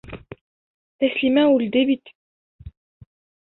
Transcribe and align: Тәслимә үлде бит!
Тәслимә 1.03 1.45
үлде 1.59 1.85
бит! 1.93 2.17